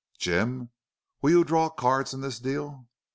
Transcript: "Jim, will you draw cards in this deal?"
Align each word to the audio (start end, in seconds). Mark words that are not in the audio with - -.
"Jim, 0.17 0.71
will 1.21 1.29
you 1.29 1.43
draw 1.43 1.69
cards 1.69 2.11
in 2.11 2.21
this 2.21 2.39
deal?" 2.39 2.87